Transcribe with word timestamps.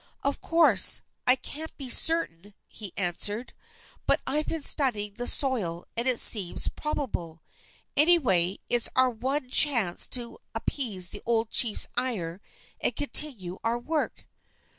"Of 0.23 0.41
course, 0.41 1.03
I 1.27 1.35
can't 1.35 1.77
be 1.77 1.87
certain," 1.87 2.55
he 2.67 2.91
answered; 2.97 3.53
"but 4.07 4.19
I've 4.25 4.47
been 4.47 4.63
studying 4.63 5.13
the 5.13 5.27
soil, 5.27 5.85
and 5.95 6.07
it 6.07 6.17
seems 6.19 6.69
probable. 6.69 7.43
Anyway, 7.95 8.57
it's 8.67 8.89
our 8.95 9.11
one 9.11 9.51
chance 9.51 10.07
to 10.07 10.39
appease 10.55 11.09
the 11.09 11.21
old 11.23 11.51
chief's 11.51 11.87
ire 11.95 12.41
and 12.79 12.95
continue 12.95 13.59
our 13.63 13.77
work." 13.77 14.25